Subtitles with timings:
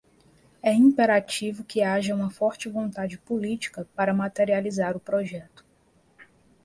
[0.63, 5.63] É imperativo que haja uma forte vontade política para materializar o projeto.